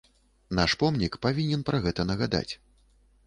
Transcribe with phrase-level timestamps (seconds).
[0.59, 2.49] Наш помнік павінен пра гэта нагадаць.